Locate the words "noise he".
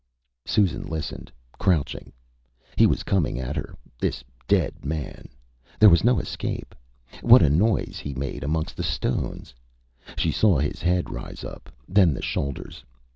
7.51-8.15